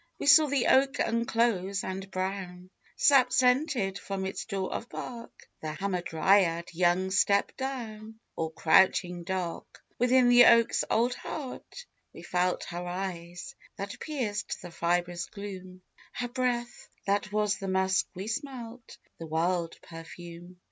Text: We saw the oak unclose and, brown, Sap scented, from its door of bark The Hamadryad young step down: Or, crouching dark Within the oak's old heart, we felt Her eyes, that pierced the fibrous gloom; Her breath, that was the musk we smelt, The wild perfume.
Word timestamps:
We 0.17 0.25
saw 0.25 0.47
the 0.47 0.65
oak 0.65 0.97
unclose 0.97 1.83
and, 1.83 2.09
brown, 2.09 2.71
Sap 2.97 3.31
scented, 3.31 3.99
from 3.99 4.25
its 4.25 4.45
door 4.45 4.73
of 4.73 4.89
bark 4.89 5.29
The 5.61 5.73
Hamadryad 5.73 6.73
young 6.73 7.11
step 7.11 7.55
down: 7.55 8.19
Or, 8.35 8.51
crouching 8.51 9.23
dark 9.23 9.79
Within 9.99 10.29
the 10.29 10.45
oak's 10.45 10.83
old 10.89 11.13
heart, 11.13 11.85
we 12.15 12.23
felt 12.23 12.63
Her 12.63 12.87
eyes, 12.87 13.53
that 13.77 13.99
pierced 13.99 14.63
the 14.63 14.71
fibrous 14.71 15.27
gloom; 15.27 15.83
Her 16.13 16.29
breath, 16.29 16.87
that 17.05 17.31
was 17.31 17.57
the 17.57 17.67
musk 17.67 18.07
we 18.15 18.25
smelt, 18.25 18.97
The 19.19 19.27
wild 19.27 19.79
perfume. 19.83 20.57